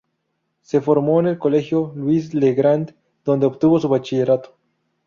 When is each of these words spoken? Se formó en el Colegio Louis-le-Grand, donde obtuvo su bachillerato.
Se 0.63 0.81
formó 0.81 1.19
en 1.19 1.27
el 1.27 1.37
Colegio 1.37 1.93
Louis-le-Grand, 1.95 2.95
donde 3.23 3.45
obtuvo 3.45 3.79
su 3.79 3.87
bachillerato. 3.87 4.57